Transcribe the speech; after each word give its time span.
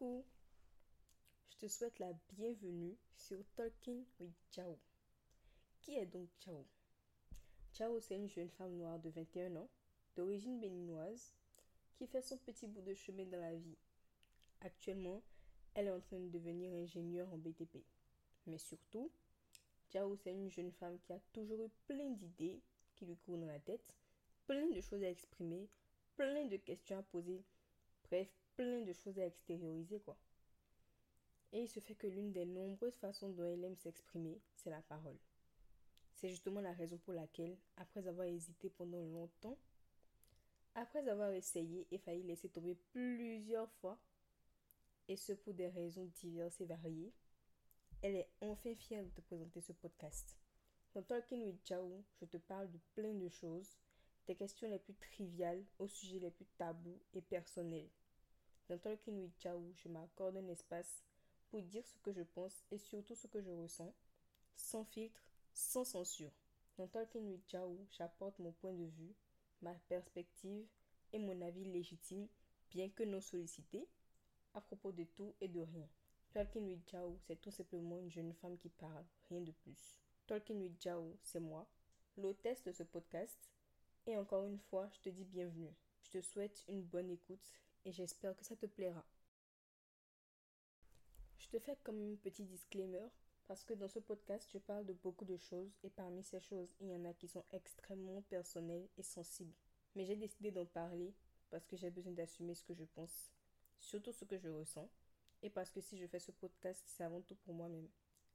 Coucou 0.00 0.24
Je 1.50 1.56
te 1.58 1.68
souhaite 1.68 1.98
la 1.98 2.14
bienvenue 2.32 2.96
sur 3.16 3.36
Talking 3.54 4.02
with 4.18 4.32
Chao. 4.50 4.78
Qui 5.82 5.94
est 5.94 6.06
donc 6.06 6.30
Chao? 6.38 6.64
Chao, 7.74 8.00
c'est 8.00 8.16
une 8.16 8.30
jeune 8.30 8.48
femme 8.48 8.76
noire 8.76 8.98
de 8.98 9.10
21 9.10 9.56
ans, 9.56 9.68
d'origine 10.16 10.58
béninoise, 10.58 11.34
qui 11.96 12.06
fait 12.06 12.22
son 12.22 12.38
petit 12.38 12.66
bout 12.66 12.80
de 12.80 12.94
chemin 12.94 13.26
dans 13.26 13.40
la 13.40 13.54
vie. 13.54 13.76
Actuellement, 14.62 15.22
elle 15.74 15.88
est 15.88 15.92
en 15.92 16.00
train 16.00 16.18
de 16.18 16.30
devenir 16.30 16.72
ingénieure 16.72 17.30
en 17.34 17.36
BTP. 17.36 17.84
Mais 18.46 18.58
surtout, 18.58 19.10
Chao, 19.92 20.16
c'est 20.16 20.32
une 20.32 20.50
jeune 20.50 20.72
femme 20.72 20.98
qui 21.00 21.12
a 21.12 21.20
toujours 21.34 21.62
eu 21.62 21.70
plein 21.86 22.08
d'idées 22.12 22.62
qui 22.94 23.04
lui 23.04 23.16
courent 23.18 23.38
dans 23.38 23.46
la 23.46 23.60
tête, 23.60 23.94
plein 24.46 24.66
de 24.70 24.80
choses 24.80 25.02
à 25.02 25.10
exprimer, 25.10 25.68
plein 26.16 26.46
de 26.46 26.56
questions 26.56 26.98
à 26.98 27.02
poser, 27.02 27.44
bref, 28.10 28.28
plein 28.56 28.80
de 28.82 28.92
choses 28.92 29.18
à 29.18 29.26
extérioriser, 29.26 30.00
quoi. 30.00 30.18
Et 31.52 31.62
il 31.62 31.68
se 31.68 31.80
fait 31.80 31.94
que 31.94 32.06
l'une 32.06 32.32
des 32.32 32.44
nombreuses 32.44 32.96
façons 32.98 33.30
dont 33.30 33.44
elle 33.44 33.64
aime 33.64 33.76
s'exprimer, 33.76 34.40
c'est 34.54 34.70
la 34.70 34.82
parole. 34.82 35.18
C'est 36.14 36.28
justement 36.28 36.60
la 36.60 36.72
raison 36.72 36.98
pour 36.98 37.14
laquelle, 37.14 37.56
après 37.76 38.06
avoir 38.06 38.26
hésité 38.26 38.70
pendant 38.70 39.02
longtemps, 39.02 39.58
après 40.74 41.08
avoir 41.08 41.32
essayé 41.32 41.86
et 41.90 41.98
failli 41.98 42.22
laisser 42.22 42.48
tomber 42.48 42.76
plusieurs 42.92 43.70
fois, 43.72 43.98
et 45.08 45.16
ce 45.16 45.32
pour 45.32 45.54
des 45.54 45.68
raisons 45.68 46.04
diverses 46.04 46.60
et 46.60 46.66
variées, 46.66 47.12
elle 48.02 48.16
est 48.16 48.30
enfin 48.40 48.74
fière 48.74 49.04
de 49.04 49.10
te 49.10 49.20
présenter 49.20 49.60
ce 49.60 49.72
podcast. 49.72 50.36
Dans 50.94 51.02
Talking 51.02 51.44
with 51.44 51.66
Chao, 51.66 52.04
je 52.20 52.26
te 52.26 52.36
parle 52.36 52.70
de 52.70 52.78
plein 52.94 53.14
de 53.14 53.28
choses, 53.28 53.76
des 54.26 54.36
questions 54.36 54.68
les 54.68 54.78
plus 54.78 54.94
triviales 54.94 55.64
aux 55.78 55.88
sujets 55.88 56.18
les 56.18 56.30
plus 56.30 56.46
tabous 56.56 57.00
et 57.12 57.22
personnels. 57.22 57.90
Dans 58.70 58.78
Talking 58.78 59.18
with 59.18 59.36
Chao, 59.40 59.60
je 59.74 59.88
m'accorde 59.88 60.36
un 60.36 60.46
espace 60.46 61.02
pour 61.48 61.60
dire 61.60 61.84
ce 61.84 61.98
que 61.98 62.12
je 62.12 62.22
pense 62.22 62.62
et 62.70 62.78
surtout 62.78 63.16
ce 63.16 63.26
que 63.26 63.42
je 63.42 63.50
ressens, 63.50 63.92
sans 64.54 64.84
filtre, 64.84 65.20
sans 65.52 65.82
censure. 65.82 66.30
Dans 66.78 66.86
Talking 66.86 67.32
with 67.32 67.42
j'apporte 67.90 68.38
mon 68.38 68.52
point 68.52 68.72
de 68.72 68.84
vue, 68.84 69.12
ma 69.60 69.74
perspective 69.88 70.68
et 71.12 71.18
mon 71.18 71.42
avis 71.42 71.64
légitime, 71.64 72.28
bien 72.70 72.88
que 72.90 73.02
non 73.02 73.20
sollicité, 73.20 73.88
à 74.54 74.60
propos 74.60 74.92
de 74.92 75.02
tout 75.02 75.34
et 75.40 75.48
de 75.48 75.62
rien. 75.62 75.88
Talking 76.32 76.68
with 76.68 76.88
Chao, 76.88 77.18
c'est 77.26 77.40
tout 77.40 77.50
simplement 77.50 77.98
une 77.98 78.12
jeune 78.12 78.34
femme 78.34 78.56
qui 78.56 78.68
parle, 78.68 79.04
rien 79.30 79.40
de 79.40 79.50
plus. 79.50 79.98
Talking 80.28 80.60
with 80.60 80.80
Chao, 80.80 81.18
c'est 81.24 81.40
moi, 81.40 81.68
l'hôtesse 82.16 82.62
de 82.62 82.70
ce 82.70 82.84
podcast, 82.84 83.50
et 84.06 84.16
encore 84.16 84.44
une 84.44 84.60
fois, 84.60 84.88
je 84.92 85.00
te 85.00 85.08
dis 85.08 85.24
bienvenue. 85.24 85.74
Je 86.04 86.10
te 86.10 86.20
souhaite 86.20 86.64
une 86.68 86.84
bonne 86.84 87.10
écoute 87.10 87.52
et 87.84 87.92
j'espère 87.92 88.36
que 88.36 88.44
ça 88.44 88.56
te 88.56 88.66
plaira. 88.66 89.04
Je 91.38 91.48
te 91.48 91.58
fais 91.58 91.76
comme 91.82 92.12
un 92.12 92.16
petit 92.16 92.44
disclaimer 92.44 93.08
parce 93.46 93.64
que 93.64 93.74
dans 93.74 93.88
ce 93.88 93.98
podcast, 93.98 94.48
je 94.52 94.58
parle 94.58 94.86
de 94.86 94.92
beaucoup 94.92 95.24
de 95.24 95.36
choses 95.36 95.72
et 95.82 95.90
parmi 95.90 96.22
ces 96.22 96.40
choses, 96.40 96.74
il 96.80 96.88
y 96.88 96.94
en 96.94 97.04
a 97.04 97.12
qui 97.14 97.26
sont 97.26 97.44
extrêmement 97.52 98.22
personnelles 98.22 98.88
et 98.96 99.02
sensibles. 99.02 99.54
Mais 99.96 100.04
j'ai 100.04 100.16
décidé 100.16 100.50
d'en 100.50 100.66
parler 100.66 101.12
parce 101.50 101.66
que 101.66 101.76
j'ai 101.76 101.90
besoin 101.90 102.12
d'assumer 102.12 102.54
ce 102.54 102.62
que 102.62 102.74
je 102.74 102.84
pense, 102.84 103.32
surtout 103.80 104.12
ce 104.12 104.24
que 104.24 104.38
je 104.38 104.48
ressens, 104.48 104.88
et 105.42 105.50
parce 105.50 105.70
que 105.70 105.80
si 105.80 105.98
je 105.98 106.06
fais 106.06 106.20
ce 106.20 106.30
podcast, 106.30 106.82
c'est 106.86 107.02
avant 107.02 107.22
tout 107.22 107.34
pour 107.34 107.54
moi-même. 107.54 107.88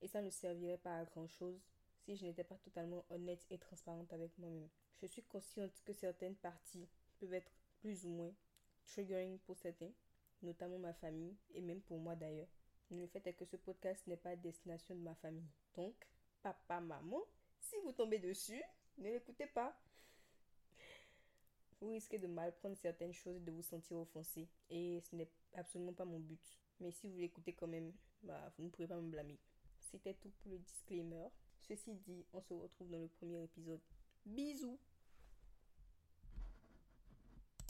Et 0.00 0.08
ça 0.08 0.22
ne 0.22 0.30
servirait 0.30 0.78
pas 0.78 0.98
à 0.98 1.04
grand-chose 1.04 1.60
si 2.04 2.16
je 2.16 2.24
n'étais 2.24 2.44
pas 2.44 2.56
totalement 2.56 3.04
honnête 3.10 3.44
et 3.50 3.58
transparente 3.58 4.12
avec 4.12 4.36
moi-même. 4.38 4.68
Je 5.00 5.06
suis 5.06 5.22
consciente 5.24 5.82
que 5.84 5.92
certaines 5.92 6.36
parties 6.36 6.88
peuvent 7.18 7.34
être 7.34 7.52
plus 7.80 8.06
ou 8.06 8.10
moins 8.10 8.34
triggering 8.86 9.38
pour 9.40 9.56
certains, 9.56 9.92
notamment 10.42 10.78
ma 10.78 10.92
famille 10.94 11.36
et 11.54 11.60
même 11.60 11.80
pour 11.80 11.98
moi 11.98 12.16
d'ailleurs. 12.16 12.48
Le 12.90 13.06
fait 13.06 13.26
est 13.26 13.32
que 13.32 13.44
ce 13.46 13.56
podcast 13.56 14.06
n'est 14.06 14.16
pas 14.16 14.30
à 14.30 14.36
destination 14.36 14.94
de 14.94 15.00
ma 15.00 15.14
famille. 15.14 15.48
Donc, 15.74 15.94
papa, 16.42 16.80
maman, 16.80 17.22
si 17.58 17.76
vous 17.84 17.92
tombez 17.92 18.18
dessus, 18.18 18.62
ne 18.98 19.10
l'écoutez 19.10 19.46
pas. 19.46 19.74
Vous 21.80 21.88
risquez 21.88 22.18
de 22.18 22.26
mal 22.26 22.54
prendre 22.56 22.76
certaines 22.76 23.14
choses 23.14 23.36
et 23.36 23.40
de 23.40 23.50
vous 23.50 23.62
sentir 23.62 23.96
offensé. 23.96 24.46
Et 24.68 25.00
ce 25.00 25.16
n'est 25.16 25.30
absolument 25.54 25.94
pas 25.94 26.04
mon 26.04 26.20
but. 26.20 26.60
Mais 26.80 26.90
si 26.92 27.08
vous 27.08 27.18
l'écoutez 27.18 27.54
quand 27.54 27.66
même, 27.66 27.92
bah, 28.22 28.52
vous 28.56 28.64
ne 28.64 28.68
pourrez 28.68 28.86
pas 28.86 29.00
me 29.00 29.10
blâmer. 29.10 29.38
C'était 29.80 30.14
tout 30.14 30.30
pour 30.30 30.50
le 30.50 30.58
disclaimer. 30.58 31.28
Ceci 31.60 31.94
dit, 31.94 32.24
on 32.32 32.40
se 32.40 32.52
retrouve 32.52 32.90
dans 32.90 33.00
le 33.00 33.08
premier 33.08 33.42
épisode. 33.42 33.80
Bisous 34.26 34.78